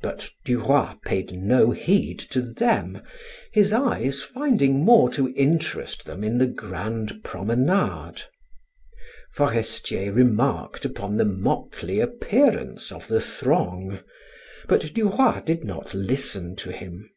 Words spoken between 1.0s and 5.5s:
paid no heed to them, his eyes finding more to